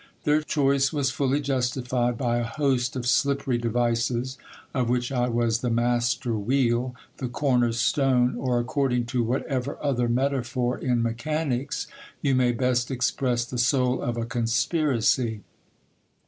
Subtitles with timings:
[0.23, 4.35] Their choice was fully justified by a host of slippery devices,
[4.73, 9.41] of which I was the master wheel, the comer stone, or according to GIL BLAS.
[9.43, 11.85] whatever other metaphor in mechanics
[12.19, 15.41] you may best express the soul of a con spiracy.